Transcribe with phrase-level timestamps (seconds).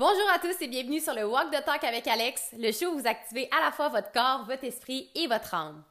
[0.00, 2.98] Bonjour à tous et bienvenue sur le Walk the Talk avec Alex, le show où
[2.98, 5.84] vous activez à la fois votre corps, votre esprit et votre âme.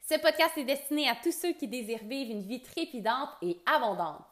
[0.00, 4.26] Ce podcast est destiné à tous ceux qui désirent vivre une vie trépidante et abondante.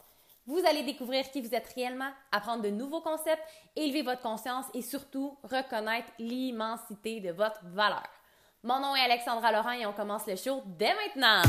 [0.46, 3.44] Vous allez découvrir qui vous êtes réellement, apprendre de nouveaux concepts,
[3.76, 8.08] élever votre conscience et surtout reconnaître l'immensité de votre valeur.
[8.64, 11.42] Mon nom est Alexandra Laurent et on commence le show dès maintenant.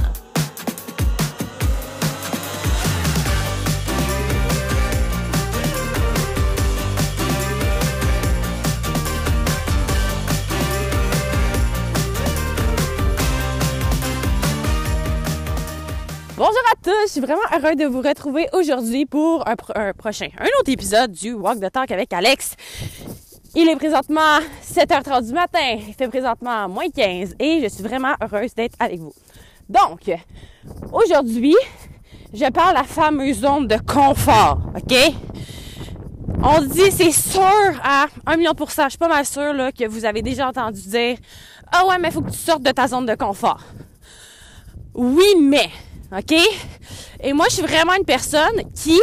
[16.83, 19.55] Je suis vraiment heureuse de vous retrouver aujourd'hui pour un,
[19.93, 22.55] prochain, un autre épisode du Walk the Talk avec Alex.
[23.55, 28.13] Il est présentement 7h30 du matin, il fait présentement moins 15 et je suis vraiment
[28.21, 29.13] heureuse d'être avec vous.
[29.69, 30.11] Donc,
[30.91, 31.55] aujourd'hui,
[32.33, 34.95] je parle la fameuse zone de confort, OK?
[36.43, 39.71] On dit, c'est sûr à 1 million pour cent, je suis pas mal sûre là,
[39.71, 41.17] que vous avez déjà entendu dire
[41.71, 43.61] «Ah ouais, mais il faut que tu sortes de ta zone de confort.»
[44.95, 45.69] Oui, mais
[46.13, 46.33] OK?
[47.23, 48.99] Et moi, je suis vraiment une personne qui,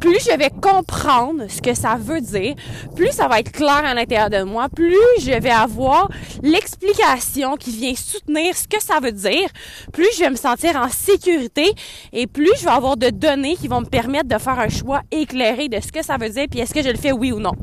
[0.00, 2.54] plus je vais comprendre ce que ça veut dire,
[2.96, 6.08] plus ça va être clair à l'intérieur de moi, plus je vais avoir
[6.42, 9.48] l'explication qui vient soutenir ce que ça veut dire,
[9.92, 11.72] plus je vais me sentir en sécurité
[12.12, 15.02] et plus je vais avoir de données qui vont me permettre de faire un choix
[15.10, 17.40] éclairé de ce que ça veut dire, puis est-ce que je le fais oui ou
[17.40, 17.54] non.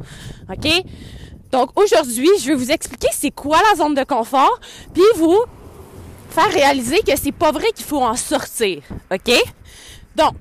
[0.49, 0.67] OK?
[1.51, 4.59] Donc aujourd'hui, je vais vous expliquer c'est quoi la zone de confort,
[4.93, 5.43] puis vous
[6.35, 8.81] faire réaliser que c'est pas vrai qu'il faut en sortir.
[9.11, 9.31] OK?
[10.17, 10.35] Donc,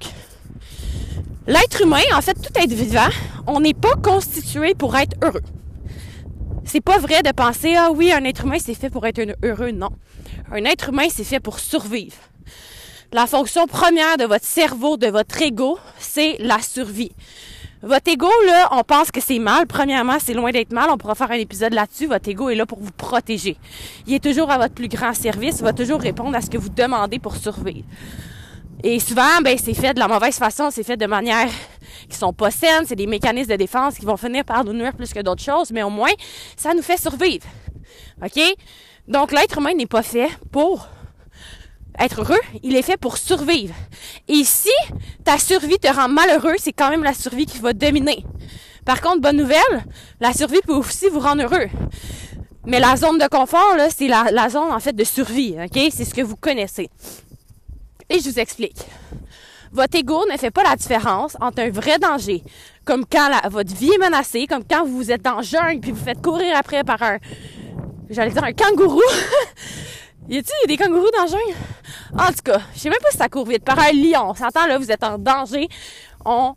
[1.47, 3.09] l'être humain, en fait, tout être vivant,
[3.47, 5.42] on n'est pas constitué pour être heureux.
[6.65, 9.70] C'est pas vrai de penser, ah oui, un être humain, c'est fait pour être heureux.
[9.70, 9.91] Non.
[10.50, 12.17] Un être humain, c'est fait pour survivre.
[13.12, 17.12] La fonction première de votre cerveau, de votre ego, c'est la survie.
[17.84, 19.66] Votre ego, là, on pense que c'est mal.
[19.66, 20.88] Premièrement, c'est loin d'être mal.
[20.90, 22.06] On pourra faire un épisode là-dessus.
[22.06, 23.58] Votre ego est là pour vous protéger.
[24.06, 25.56] Il est toujours à votre plus grand service.
[25.58, 27.84] Il va toujours répondre à ce que vous demandez pour survivre.
[28.82, 30.70] Et souvent, ben, c'est fait de la mauvaise façon.
[30.70, 31.48] C'est fait de manière
[32.09, 32.86] qui sont pas saines.
[32.86, 35.70] C'est des mécanismes de défense qui vont finir par nous nuire plus que d'autres choses.
[35.70, 36.12] Mais au moins,
[36.56, 37.47] ça nous fait survivre.
[38.25, 38.41] OK?
[39.09, 40.88] Donc, l'être humain n'est pas fait pour
[41.99, 43.75] être heureux, il est fait pour survivre.
[44.28, 44.71] Et si
[45.25, 48.25] ta survie te rend malheureux, c'est quand même la survie qui va dominer.
[48.84, 49.84] Par contre, bonne nouvelle,
[50.21, 51.69] la survie peut aussi vous rendre heureux.
[52.66, 55.81] Mais la zone de confort, là, c'est la, zone, en fait, de survie, OK?
[55.91, 56.88] C'est ce que vous connaissez.
[58.09, 58.78] Et je vous explique.
[59.72, 62.43] Votre ego ne fait pas la différence entre un vrai danger,
[62.84, 66.04] comme quand votre vie est menacée, comme quand vous êtes dans le jungle puis vous
[66.04, 67.19] faites courir après par un,
[68.09, 69.03] j'allais dire un kangourou,
[70.28, 71.54] Y a-t-il des kangourous dans le?
[72.18, 73.64] En tout cas, je sais même pas si ça court vite.
[73.64, 75.68] Par un lion, on s'entend là, vous êtes en danger.
[76.24, 76.54] On,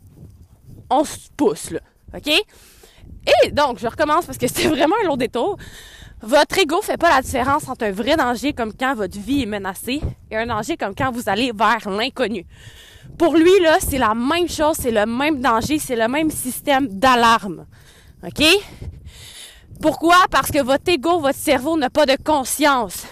[0.88, 1.80] on se pousse là.
[2.14, 2.28] OK?
[2.28, 5.58] Et donc, je recommence parce que c'est vraiment un long détour.
[6.22, 9.46] Votre ego fait pas la différence entre un vrai danger comme quand votre vie est
[9.46, 10.00] menacée
[10.30, 12.44] et un danger comme quand vous allez vers l'inconnu.
[13.18, 16.88] Pour lui, là, c'est la même chose, c'est le même danger, c'est le même système
[16.88, 17.66] d'alarme.
[18.26, 18.44] OK?
[19.80, 20.16] Pourquoi?
[20.30, 23.06] Parce que votre ego, votre cerveau n'a pas de conscience.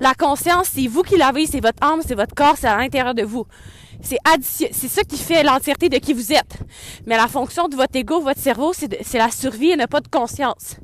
[0.00, 3.14] La conscience, c'est vous qui l'avez, c'est votre âme, c'est votre corps, c'est à l'intérieur
[3.14, 3.46] de vous.
[4.02, 4.16] C'est
[4.50, 6.58] c'est ça qui fait l'entièreté de qui vous êtes.
[7.06, 10.08] Mais la fonction de votre ego, votre cerveau, c'est la survie et n'a pas de
[10.08, 10.76] conscience.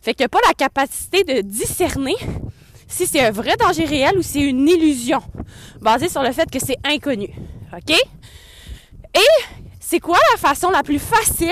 [0.00, 2.14] Fait qu'il n'y a pas la capacité de discerner
[2.86, 5.20] si c'est un vrai danger réel ou c'est une illusion,
[5.80, 7.30] basée sur le fait que c'est inconnu.
[7.72, 7.90] OK?
[9.14, 9.44] Et
[9.80, 11.48] c'est quoi la façon la plus facile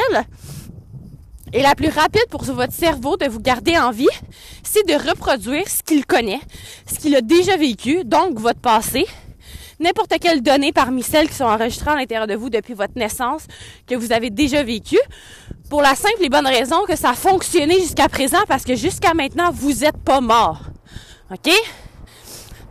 [1.53, 4.09] et la plus rapide pour votre cerveau de vous garder en vie,
[4.62, 6.41] c'est de reproduire ce qu'il connaît,
[6.86, 9.06] ce qu'il a déjà vécu, donc votre passé,
[9.81, 13.42] n'importe quelle donnée parmi celles qui sont enregistrées à l'intérieur de vous depuis votre naissance,
[13.87, 14.98] que vous avez déjà vécu,
[15.70, 19.14] pour la simple et bonne raison que ça a fonctionné jusqu'à présent parce que jusqu'à
[19.14, 20.60] maintenant, vous n'êtes pas mort.
[21.31, 21.53] OK?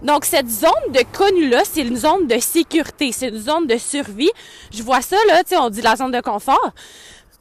[0.03, 4.29] Donc, cette zone de connu-là, c'est une zone de sécurité, c'est une zone de survie.
[4.71, 6.71] Je vois ça, là, tu sais, on dit la zone de confort.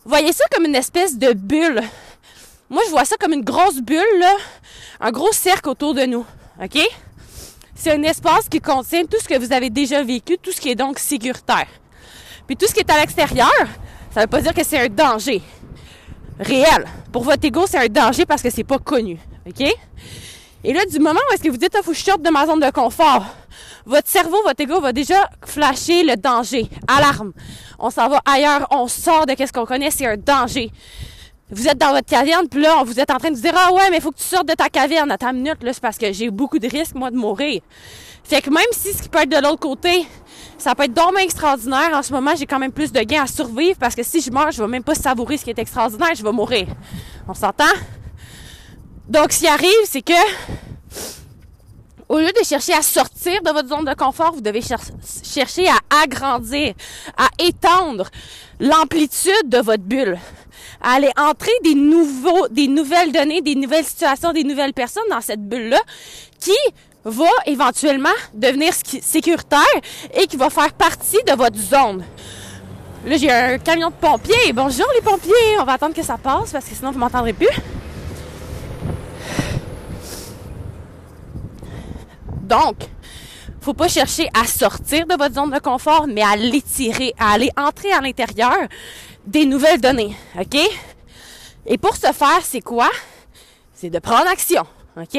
[0.07, 1.83] Voyez ça comme une espèce de bulle.
[2.71, 4.37] Moi, je vois ça comme une grosse bulle, là,
[5.01, 6.25] un gros cercle autour de nous.
[6.63, 6.79] OK?
[7.75, 10.71] C'est un espace qui contient tout ce que vous avez déjà vécu, tout ce qui
[10.71, 11.67] est donc sécuritaire.
[12.47, 13.51] Puis tout ce qui est à l'extérieur,
[14.15, 15.43] ça veut pas dire que c'est un danger
[16.39, 16.87] réel.
[17.13, 19.19] Pour votre ego, c'est un danger parce que c'est pas connu.
[19.45, 19.67] OK?
[20.63, 22.31] Et là, du moment où est-ce que vous dites, ah, faut que je sorte de
[22.31, 23.27] ma zone de confort,
[23.87, 26.69] votre cerveau, votre ego va déjà flasher le danger.
[26.89, 27.33] Alarme.
[27.79, 30.71] On s'en va ailleurs, on sort de qu'est-ce qu'on connaît, c'est un danger.
[31.51, 33.89] Vous êtes dans votre caverne, puis là, vous êtes en train de dire, ah ouais,
[33.91, 35.11] mais il faut que tu sortes de ta caverne.
[35.13, 37.63] Attends une minute, là, c'est parce que j'ai beaucoup de risques, moi, de mourir.
[38.25, 40.05] Fait que même si ce qui peut être de l'autre côté,
[40.59, 41.91] Ça peut être dommage extraordinaire.
[41.93, 44.31] En ce moment, j'ai quand même plus de gains à survivre parce que si je
[44.31, 46.67] meurs, je vais même pas savourer ce qui est extraordinaire, je vais mourir.
[47.29, 47.65] On s'entend?
[49.09, 50.13] Donc, ce qui arrive, c'est que
[52.09, 56.03] au lieu de chercher à sortir de votre zone de confort, vous devez chercher à
[56.03, 56.75] agrandir,
[57.17, 58.09] à étendre
[58.61, 60.19] l'amplitude de votre bulle,
[60.81, 65.21] à aller entrer des nouveaux, des nouvelles données, des nouvelles situations, des nouvelles personnes dans
[65.21, 65.81] cette bulle-là
[66.39, 66.57] qui
[67.05, 69.61] va éventuellement devenir sécuritaire
[70.15, 72.05] et qui va faire partie de votre zone.
[73.05, 74.53] Là, j'ai un camion de pompiers.
[74.53, 75.61] Bonjour les pompiers.
[75.61, 77.47] On va attendre que ça passe parce que sinon vous m'entendrez plus.
[82.47, 82.77] Donc,
[83.61, 87.51] faut pas chercher à sortir de votre zone de confort, mais à l'étirer, à aller
[87.57, 88.69] entrer à l'intérieur
[89.27, 90.57] des nouvelles données, OK?
[91.67, 92.89] Et pour ce faire, c'est quoi?
[93.75, 94.63] C'est de prendre action,
[94.97, 95.19] OK?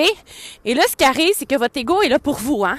[0.64, 2.78] Et là, ce qui arrive, c'est que votre ego est là pour vous, hein?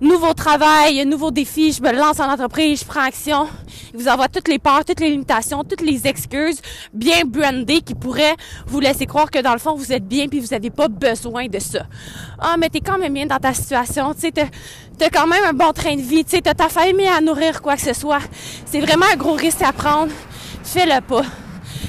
[0.00, 3.46] Nouveau travail, nouveau défi, je me lance en entreprise, je prends action.
[3.92, 6.60] Vous envoie toutes les peurs, toutes les limitations, toutes les excuses
[6.92, 8.36] bien brandées qui pourraient
[8.66, 11.46] vous laisser croire que dans le fond, vous êtes bien puis vous n'avez pas besoin
[11.46, 11.86] de ça.
[12.38, 15.52] Ah, mais t'es quand même bien dans ta situation, tu sais, t'as, quand même un
[15.52, 18.20] bon train de vie, tu sais, t'as ta famille à nourrir, quoi que ce soit.
[18.64, 20.12] C'est vraiment un gros risque à prendre.
[20.62, 21.24] Fais-le pas.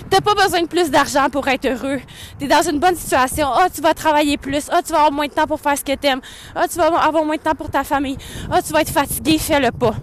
[0.09, 1.99] T'as pas besoin de plus d'argent pour être heureux.
[2.39, 3.47] T'es dans une bonne situation.
[3.51, 4.65] Ah, tu vas travailler plus.
[4.69, 6.21] Ah, tu vas avoir moins de temps pour faire ce que t'aimes.
[6.55, 8.17] Ah, tu vas avoir moins de temps pour ta famille.
[8.51, 9.37] Ah, tu vas être fatigué.
[9.37, 9.93] Fais-le pas.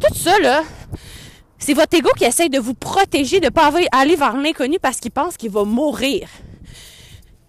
[0.00, 0.62] Tout ça, là,
[1.58, 5.10] c'est votre ego qui essaye de vous protéger de pas aller vers l'inconnu parce qu'il
[5.10, 6.28] pense qu'il va mourir.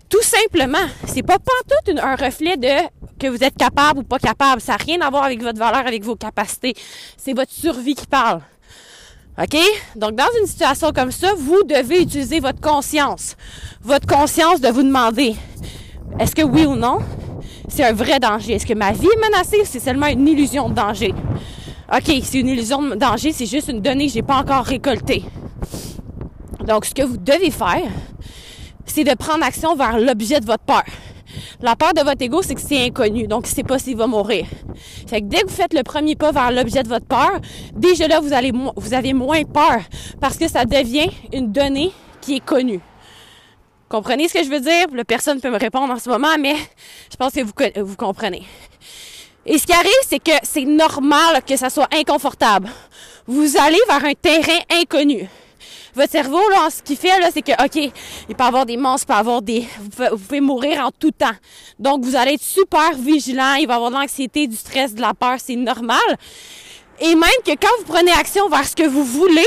[0.09, 0.77] Tout simplement.
[1.05, 2.87] C'est pas tout un reflet de
[3.19, 4.61] que vous êtes capable ou pas capable.
[4.61, 6.73] Ça n'a rien à voir avec votre valeur, avec vos capacités.
[7.17, 8.41] C'est votre survie qui parle.
[9.41, 9.57] OK?
[9.95, 13.37] Donc, dans une situation comme ça, vous devez utiliser votre conscience.
[13.81, 15.35] Votre conscience de vous demander,
[16.19, 16.99] est-ce que oui ou non,
[17.69, 18.53] c'est un vrai danger?
[18.53, 21.13] Est-ce que ma vie est menacée ou c'est seulement une illusion de danger?
[21.91, 25.23] OK, c'est une illusion de danger, c'est juste une donnée que j'ai pas encore récoltée.
[26.67, 27.89] Donc, ce que vous devez faire,
[28.85, 30.83] c'est de prendre action vers l'objet de votre peur.
[31.61, 34.45] La peur de votre ego, c'est que c'est inconnu, donc c'est pas s'il va mourir.
[35.07, 37.39] Fait que dès que vous faites le premier pas vers l'objet de votre peur,
[37.73, 39.81] déjà là, vous avez moins peur
[40.19, 41.91] parce que ça devient une donnée
[42.21, 42.79] qui est connue.
[43.89, 44.85] Comprenez ce que je veux dire?
[44.93, 46.55] Le personne peut me répondre en ce moment, mais
[47.11, 48.43] je pense que vous, vous comprenez.
[49.45, 52.69] Et ce qui arrive, c'est que c'est normal que ça soit inconfortable.
[53.25, 55.27] Vous allez vers un terrain inconnu.
[55.95, 57.91] Votre cerveau, là, ce qu'il fait, là, c'est que, OK,
[58.29, 59.67] il peut avoir des monstres, il peut avoir des...
[59.79, 61.35] Vous pouvez, mourir en tout temps.
[61.77, 63.55] Donc, vous allez être super vigilant.
[63.55, 65.37] Il va y avoir de l'anxiété, du stress, de la peur.
[65.43, 65.99] C'est normal.
[67.01, 69.45] Et même que quand vous prenez action vers ce que vous voulez,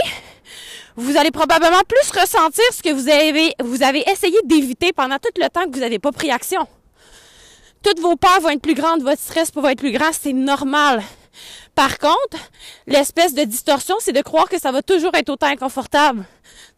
[0.96, 5.30] vous allez probablement plus ressentir ce que vous avez, vous avez essayé d'éviter pendant tout
[5.36, 6.66] le temps que vous n'avez pas pris action.
[7.82, 11.02] Toutes vos peurs vont être plus grandes, votre stress va être plus grand, c'est normal.
[11.74, 12.36] Par contre,
[12.86, 16.24] l'espèce de distorsion, c'est de croire que ça va toujours être autant inconfortable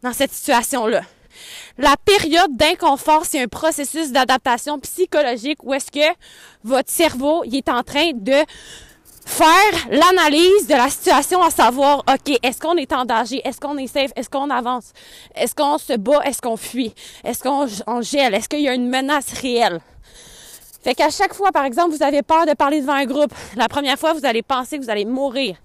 [0.01, 1.01] dans cette situation-là.
[1.77, 6.15] La période d'inconfort, c'est un processus d'adaptation psychologique où est-ce que
[6.63, 8.43] votre cerveau est en train de
[9.25, 13.41] faire l'analyse de la situation à savoir, OK, est-ce qu'on est en danger?
[13.43, 14.11] Est-ce qu'on est safe?
[14.15, 14.93] Est-ce qu'on avance?
[15.35, 16.21] Est-ce qu'on se bat?
[16.23, 16.93] Est-ce qu'on fuit?
[17.23, 18.33] Est-ce qu'on gèle?
[18.33, 19.81] Est-ce qu'il y a une menace réelle?
[20.85, 23.33] Fait qu'à chaque fois, par exemple, vous avez peur de parler devant un groupe.
[23.55, 25.55] La première fois, vous allez penser que vous allez mourir.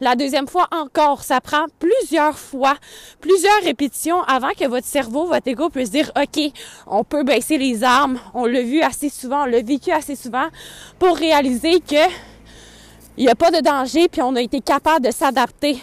[0.00, 2.74] La deuxième fois encore, ça prend plusieurs fois,
[3.22, 6.52] plusieurs répétitions avant que votre cerveau, votre ego puisse dire, OK,
[6.86, 8.20] on peut baisser les armes.
[8.34, 10.48] On l'a vu assez souvent, on l'a vécu assez souvent
[10.98, 12.10] pour réaliser que
[13.16, 15.78] il n'y a pas de danger puis on a été capable de s'adapter.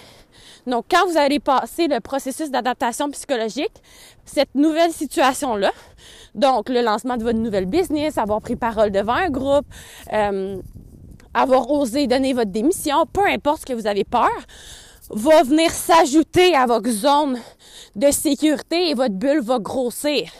[0.66, 3.74] Donc, quand vous allez passer le processus d'adaptation psychologique,
[4.26, 5.72] cette nouvelle situation-là,
[6.36, 9.66] donc, le lancement de votre nouvelle business, avoir pris parole devant un groupe,
[10.14, 10.58] euh,
[11.34, 14.32] avoir osé donner votre démission, peu importe ce que vous avez peur,
[15.10, 17.40] va venir s'ajouter à votre zone
[17.96, 20.32] de sécurité et votre bulle va grossir.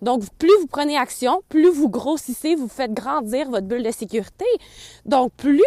[0.00, 4.46] Donc, plus vous prenez action, plus vous grossissez, vous faites grandir votre bulle de sécurité.
[5.04, 5.62] Donc, plus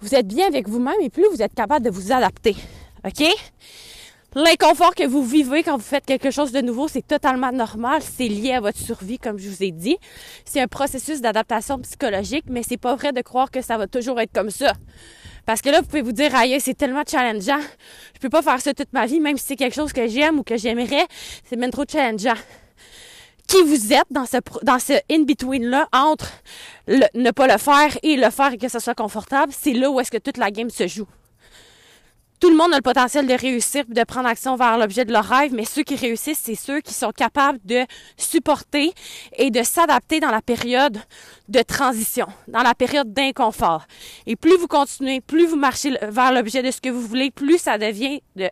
[0.00, 2.56] vous êtes bien avec vous-même et plus vous êtes capable de vous adapter.
[3.04, 3.24] OK?
[4.36, 8.02] L'inconfort que vous vivez quand vous faites quelque chose de nouveau, c'est totalement normal.
[8.02, 9.96] C'est lié à votre survie, comme je vous ai dit.
[10.44, 14.20] C'est un processus d'adaptation psychologique, mais c'est pas vrai de croire que ça va toujours
[14.20, 14.72] être comme ça.
[15.46, 17.60] Parce que là, vous pouvez vous dire, aïe, c'est tellement challengeant.
[18.14, 20.40] Je peux pas faire ça toute ma vie, même si c'est quelque chose que j'aime
[20.40, 21.06] ou que j'aimerais.
[21.44, 22.40] C'est même trop challengeant.
[23.46, 26.32] Qui vous êtes dans ce, dans ce in-between-là entre
[26.88, 30.00] ne pas le faire et le faire et que ça soit confortable, c'est là où
[30.00, 31.06] est-ce que toute la game se joue
[32.44, 35.24] tout le monde a le potentiel de réussir de prendre action vers l'objet de leur
[35.24, 37.86] rêve, mais ceux qui réussissent, c'est ceux qui sont capables de
[38.18, 38.92] supporter
[39.38, 40.98] et de s'adapter dans la période
[41.48, 43.86] de transition, dans la période d'inconfort.
[44.26, 47.56] Et plus vous continuez, plus vous marchez vers l'objet de ce que vous voulez, plus
[47.56, 48.50] ça devient de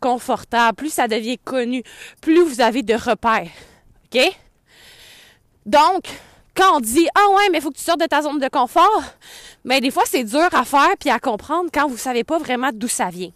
[0.00, 1.82] confortable, plus ça devient connu,
[2.22, 3.50] plus vous avez de repères.
[4.14, 4.32] OK?
[5.66, 6.04] Donc,
[6.56, 9.02] quand on dit ah ouais mais faut que tu sortes de ta zone de confort
[9.64, 12.70] mais des fois c'est dur à faire puis à comprendre quand vous savez pas vraiment
[12.72, 13.30] d'où ça vient.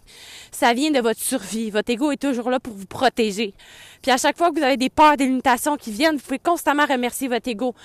[0.51, 1.71] Ça vient de votre survie.
[1.71, 3.53] Votre ego est toujours là pour vous protéger.
[4.01, 6.39] Puis à chaque fois que vous avez des peurs des limitations qui viennent vous pouvez
[6.39, 7.75] constamment remercier votre ego.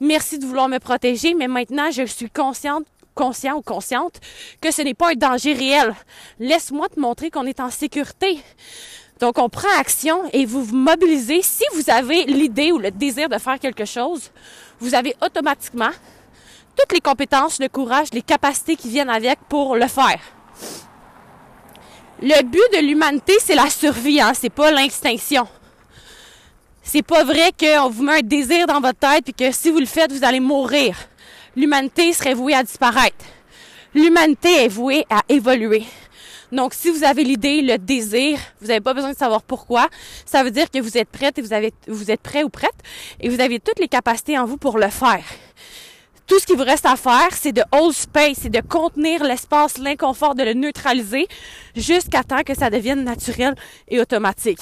[0.00, 4.20] Merci de vouloir me protéger mais maintenant je suis consciente conscient ou consciente
[4.60, 5.94] que ce n'est pas un danger réel.
[6.38, 8.40] Laisse-moi te montrer qu'on est en sécurité.
[9.20, 11.42] Donc, on prend action et vous vous mobilisez.
[11.42, 14.30] Si vous avez l'idée ou le désir de faire quelque chose,
[14.80, 15.90] vous avez automatiquement
[16.76, 20.20] toutes les compétences, le courage, les capacités qui viennent avec pour le faire.
[22.22, 25.46] Le but de l'humanité, c'est la survie, hein, c'est pas l'extinction.
[26.82, 29.78] C'est pas vrai qu'on vous met un désir dans votre tête et que si vous
[29.78, 30.96] le faites, vous allez mourir.
[31.56, 33.24] L'humanité serait vouée à disparaître.
[33.94, 35.84] L'humanité est vouée à évoluer.
[36.52, 39.88] Donc, si vous avez l'idée, le désir, vous n'avez pas besoin de savoir pourquoi.
[40.26, 42.74] Ça veut dire que vous êtes prête et vous avez, vous êtes prêt ou prête
[43.20, 45.24] et vous avez toutes les capacités en vous pour le faire.
[46.26, 49.78] Tout ce qui vous reste à faire, c'est de hold space, c'est de contenir l'espace,
[49.78, 51.26] l'inconfort, de le neutraliser
[51.74, 53.56] jusqu'à temps que ça devienne naturel
[53.88, 54.60] et automatique.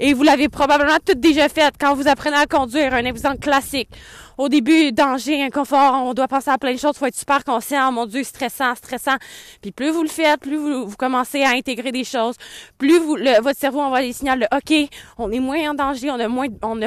[0.00, 3.88] Et vous l'avez probablement tout déjà fait quand vous apprenez à conduire, un exemple classique
[4.38, 7.92] au début, danger, inconfort, on doit penser à plein de choses, faut être super conscient,
[7.92, 9.16] mon Dieu, stressant, stressant.
[9.62, 12.36] Puis plus vous le faites, plus vous, commencez à intégrer des choses,
[12.78, 16.28] plus votre cerveau envoie des signaux de OK, on est moins en danger, on a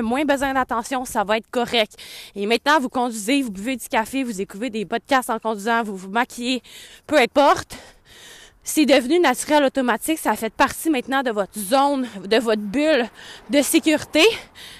[0.01, 1.96] moins, besoin d'attention, ça va être correct.
[2.36, 5.96] Et maintenant, vous conduisez, vous buvez du café, vous écoutez des podcasts en conduisant, vous
[5.96, 6.62] vous maquillez,
[7.06, 7.77] peu importe
[8.68, 13.08] c'est devenu naturel automatique, ça fait partie maintenant de votre zone, de votre bulle
[13.50, 14.25] de sécurité.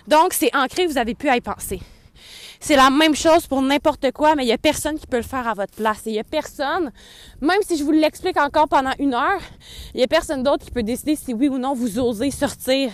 [0.08, 1.80] Donc, c'est ancré, vous avez pu y penser.
[2.68, 5.24] C'est la même chose pour n'importe quoi, mais il y a personne qui peut le
[5.24, 6.06] faire à votre place.
[6.06, 6.92] Et il y a personne,
[7.40, 9.40] même si je vous l'explique encore pendant une heure,
[9.94, 12.92] il y a personne d'autre qui peut décider si oui ou non vous osez sortir.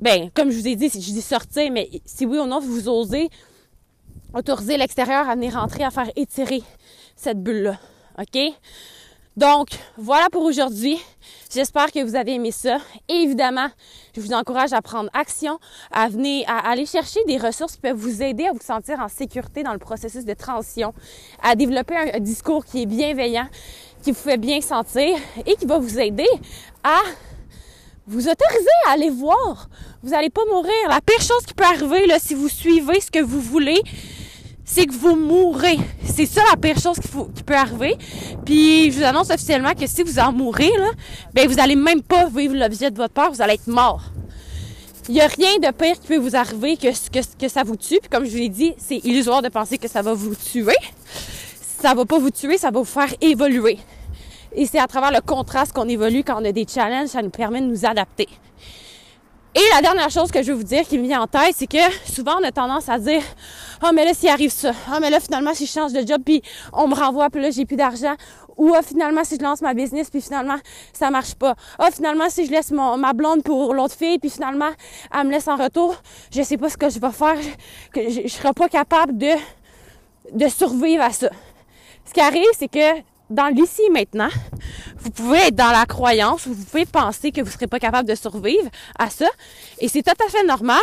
[0.00, 2.90] Ben, comme je vous ai dit, je dis sortir, mais si oui ou non vous
[2.90, 3.30] osez
[4.34, 6.62] autoriser l'extérieur à venir rentrer, à faire étirer
[7.16, 7.80] cette bulle-là.
[8.18, 8.38] OK?
[9.36, 10.98] Donc, voilà pour aujourd'hui.
[11.52, 12.78] J'espère que vous avez aimé ça.
[13.08, 13.68] Évidemment,
[14.14, 15.58] je vous encourage à prendre action,
[15.92, 19.08] à venir, à aller chercher des ressources qui peuvent vous aider à vous sentir en
[19.08, 20.92] sécurité dans le processus de transition,
[21.42, 23.48] à développer un, discours qui est bienveillant,
[24.02, 26.28] qui vous fait bien sentir et qui va vous aider
[26.82, 27.00] à
[28.06, 29.68] vous autoriser à aller voir.
[30.02, 30.72] Vous n'allez pas mourir.
[30.88, 33.80] La pire chose qui peut arriver, là, si vous suivez ce que vous voulez,
[34.72, 35.78] c'est que vous mourrez.
[36.04, 37.96] C'est ça la pire chose qui, peut arriver.
[38.44, 40.70] Puis je vous annonce officiellement que si vous en mourrez,
[41.34, 44.02] ben vous allez même pas vivre l'objet de votre peur, vous allez être mort.
[45.08, 47.98] Il n'y a rien de pire qui peut vous arriver que ça vous tue.
[48.00, 50.76] Puis comme je vous l'ai dit, c'est illusoire de penser que ça va vous tuer.
[51.82, 53.78] Ça va pas vous tuer, ça va vous faire évoluer.
[54.54, 57.30] Et c'est à travers le contraste qu'on évolue quand on a des challenges, ça nous
[57.30, 58.28] permet de nous adapter.
[59.52, 61.66] Et la dernière chose que je veux vous dire qui me vient en tête, c'est
[61.66, 63.22] que souvent on a tendance à dire
[63.82, 66.22] oh mais là s'il arrive ça, oh mais là finalement si je change de job
[66.24, 66.40] puis
[66.72, 68.14] on me renvoie puis là j'ai plus d'argent
[68.56, 70.54] ou oh, finalement si je lance ma business puis finalement
[70.92, 71.56] ça marche pas.
[71.80, 74.70] Oh finalement si je laisse mon, ma blonde pour l'autre fille puis finalement
[75.12, 75.96] elle me laisse en retour,
[76.32, 77.38] je sais pas ce que je vais faire,
[77.92, 79.32] que je, je serai pas capable de
[80.32, 81.28] de survivre à ça.
[82.04, 84.28] Ce qui arrive c'est que dans l'ici maintenant,
[84.98, 88.08] vous pouvez être dans la croyance, vous pouvez penser que vous ne serez pas capable
[88.08, 88.68] de survivre
[88.98, 89.28] à ça.
[89.78, 90.80] Et c'est tout à fait normal,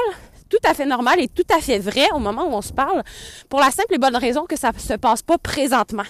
[0.50, 3.04] tout à fait normal et tout à fait vrai au moment où on se parle,
[3.50, 6.04] pour la simple et bonne raison que ça ne se passe pas présentement.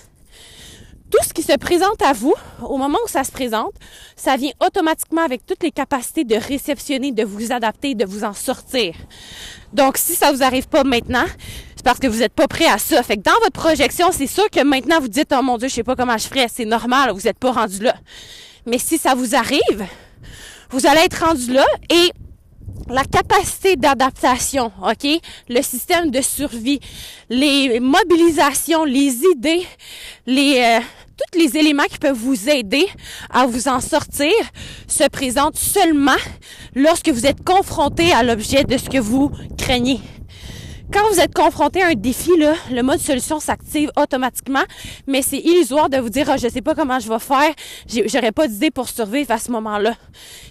[1.09, 3.73] Tout ce qui se présente à vous, au moment où ça se présente,
[4.17, 8.33] ça vient automatiquement avec toutes les capacités de réceptionner, de vous adapter, de vous en
[8.33, 8.93] sortir.
[9.71, 11.25] Donc, si ça vous arrive pas maintenant,
[11.87, 13.01] parce que vous n'êtes pas prêt à ça.
[13.01, 15.75] Fait que dans votre projection, c'est sûr que maintenant vous dites, oh mon Dieu, je
[15.75, 16.47] sais pas comment je ferais.
[16.53, 17.95] C'est normal, vous n'êtes pas rendu là.
[18.65, 19.85] Mais si ça vous arrive,
[20.69, 22.11] vous allez être rendu là et
[22.89, 25.07] la capacité d'adaptation, OK?
[25.47, 26.81] Le système de survie,
[27.29, 29.65] les mobilisations, les idées,
[30.25, 30.81] les euh,
[31.15, 32.85] tous les éléments qui peuvent vous aider
[33.29, 34.33] à vous en sortir
[34.89, 36.19] se présentent seulement
[36.75, 40.01] lorsque vous êtes confronté à l'objet de ce que vous craignez.
[40.91, 44.63] Quand vous êtes confronté à un défi, là, le mode solution s'active automatiquement,
[45.05, 47.53] mais c'est illusoire de vous dire, oh, je sais pas comment je vais faire,
[48.05, 49.95] j'aurais pas d'idée pour survivre à ce moment-là.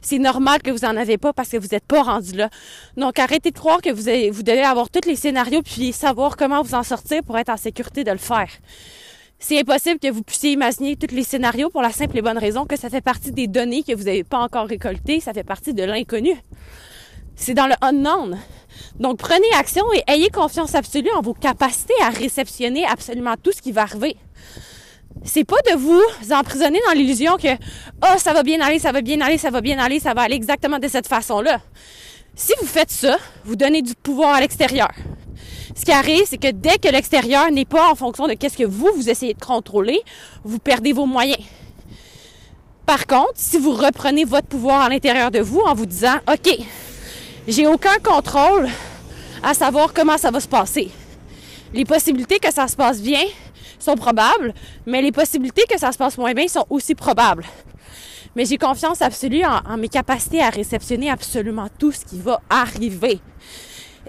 [0.03, 2.51] C'est normal que vous en avez pas parce que vous n'êtes pas rendu là.
[2.99, 6.63] Donc, arrêtez de croire que vous, vous devez avoir tous les scénarios puis savoir comment
[6.63, 8.51] vous en sortir pour être en sécurité de le faire.
[9.39, 12.67] C'est impossible que vous puissiez imaginer tous les scénarios pour la simple et bonne raison
[12.67, 15.73] que ça fait partie des données que vous n'avez pas encore récoltées, ça fait partie
[15.73, 16.35] de l'inconnu.
[17.37, 18.39] C'est dans le unknown.
[18.99, 23.61] Donc prenez action et ayez confiance absolue en vos capacités à réceptionner absolument tout ce
[23.61, 24.17] qui va arriver.
[25.25, 26.03] C'est pas de vous
[26.33, 27.49] emprisonner dans l'illusion que
[28.03, 30.23] oh ça va bien aller, ça va bien aller, ça va bien aller, ça va
[30.23, 31.61] aller exactement de cette façon-là.
[32.35, 34.91] Si vous faites ça, vous donnez du pouvoir à l'extérieur.
[35.75, 38.65] Ce qui arrive, c'est que dès que l'extérieur n'est pas en fonction de qu'est-ce que
[38.65, 40.01] vous, vous essayez de contrôler,
[40.43, 41.43] vous perdez vos moyens.
[42.87, 46.59] Par contre, si vous reprenez votre pouvoir à l'intérieur de vous en vous disant, OK,
[47.47, 48.69] j'ai aucun contrôle
[49.43, 50.91] à savoir comment ça va se passer.
[51.73, 53.23] Les possibilités que ça se passe bien
[53.79, 54.55] sont probables,
[54.87, 57.45] mais les possibilités que ça se passe moins bien sont aussi probables.
[58.35, 63.21] Mais j'ai confiance absolue en, mes capacités à réceptionner absolument tout ce qui va arriver.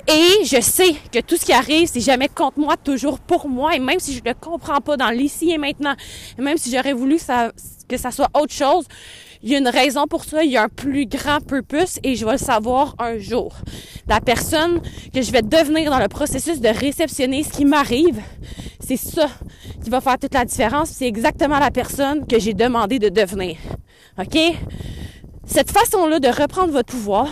[0.08, 3.76] Et je sais que tout ce qui arrive, c'est jamais contre moi, toujours pour moi.
[3.76, 5.96] Et même si je ne comprends pas dans l'ici et maintenant,
[6.38, 7.18] et même si j'aurais voulu
[7.88, 8.86] que ça soit autre chose,
[9.48, 12.16] il y a une raison pour ça, il y a un plus grand purpose et
[12.16, 13.56] je vais le savoir un jour.
[14.06, 14.82] La personne
[15.14, 18.20] que je vais devenir dans le processus de réceptionner ce qui m'arrive,
[18.82, 19.30] c'est ça
[19.82, 20.90] qui va faire toute la différence.
[20.90, 23.56] C'est exactement la personne que j'ai demandé de devenir.
[24.20, 24.38] OK?
[25.46, 27.30] Cette façon-là de reprendre votre pouvoir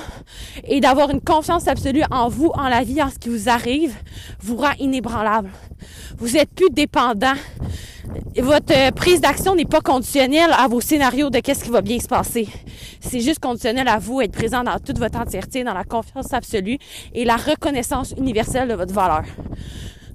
[0.64, 3.94] et d'avoir une confiance absolue en vous, en la vie, en ce qui vous arrive,
[4.40, 5.50] vous rend inébranlable.
[6.18, 7.34] Vous êtes plus dépendant.
[8.38, 12.00] Votre euh, prise d'action n'est pas conditionnelle à vos scénarios de qu'est-ce qui va bien
[12.00, 12.48] se passer.
[13.00, 16.78] C'est juste conditionnel à vous être présent dans toute votre entièreté, dans la confiance absolue
[17.14, 19.24] et la reconnaissance universelle de votre valeur.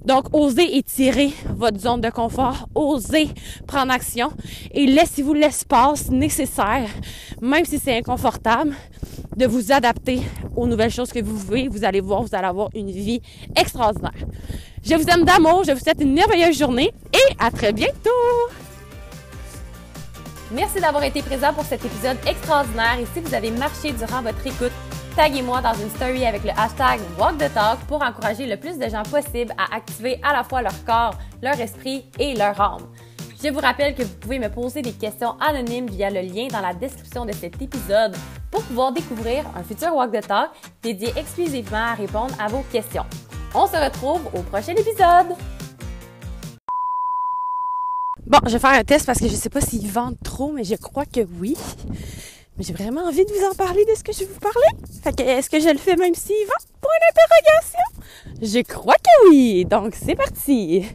[0.05, 3.29] Donc, osez étirer votre zone de confort, osez
[3.67, 4.31] prendre action
[4.71, 6.89] et laissez-vous l'espace nécessaire,
[7.41, 8.75] même si c'est inconfortable,
[9.35, 10.21] de vous adapter
[10.55, 11.67] aux nouvelles choses que vous voulez.
[11.67, 13.21] Vous allez voir, vous allez avoir une vie
[13.55, 14.13] extraordinaire.
[14.83, 18.09] Je vous aime d'amour, je vous souhaite une merveilleuse journée et à très bientôt!
[20.51, 24.45] Merci d'avoir été présent pour cet épisode extraordinaire et si vous avez marché durant votre
[24.45, 24.71] écoute,
[25.15, 28.89] taguez-moi dans une story avec le hashtag Walk the Talk pour encourager le plus de
[28.89, 32.87] gens possible à activer à la fois leur corps, leur esprit et leur âme.
[33.43, 36.59] Je vous rappelle que vous pouvez me poser des questions anonymes via le lien dans
[36.59, 38.15] la description de cet épisode
[38.49, 40.49] pour pouvoir découvrir un futur Walk the Talk
[40.81, 43.05] dédié exclusivement à répondre à vos questions.
[43.53, 45.35] On se retrouve au prochain épisode!
[48.25, 50.63] Bon, je vais faire un test parce que je sais pas s'ils vendent trop, mais
[50.63, 51.57] je crois que oui.
[52.57, 54.85] Mais j'ai vraiment envie de vous en parler de ce que je vais vous parler.
[55.03, 56.65] Fait que, est-ce que je le fais même s'il vend?
[56.79, 57.79] Point d'interrogation!
[58.41, 59.65] Je crois que oui!
[59.65, 60.85] Donc, c'est parti!